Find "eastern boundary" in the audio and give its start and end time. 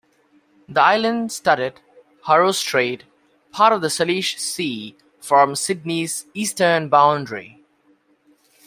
6.33-7.63